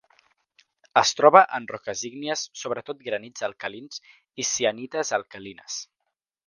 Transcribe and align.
Es 1.01 1.11
troba 1.19 1.41
en 1.57 1.67
roques 1.73 2.01
ígnies, 2.09 2.47
sobretot 2.63 3.05
granits 3.11 3.47
alcalins 3.51 4.05
i 4.45 4.49
sienites 4.55 5.17
alcalines. 5.21 5.83